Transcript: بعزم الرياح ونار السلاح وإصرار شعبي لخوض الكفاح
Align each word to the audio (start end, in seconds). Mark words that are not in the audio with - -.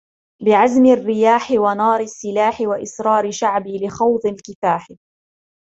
بعزم 0.45 0.85
الرياح 0.85 1.51
ونار 1.51 1.99
السلاح 1.99 2.61
وإصرار 2.61 3.31
شعبي 3.31 3.85
لخوض 3.87 4.25
الكفاح 4.25 4.87